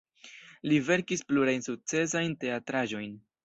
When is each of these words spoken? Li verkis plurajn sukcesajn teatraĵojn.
Li 0.71 0.79
verkis 0.87 1.21
plurajn 1.33 1.67
sukcesajn 1.67 2.37
teatraĵojn. 2.47 3.17